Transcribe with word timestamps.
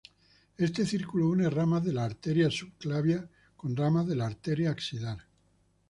Este 0.57 0.83
círculo 0.87 1.29
une 1.29 1.47
ramas 1.51 1.83
de 1.83 1.93
la 1.93 2.05
arteria 2.05 2.49
subclavia 2.49 3.29
con 3.55 3.75
ramas 3.77 4.07
de 4.07 4.15
la 4.15 4.25
arteria 4.25 4.71
axilar. 4.71 5.19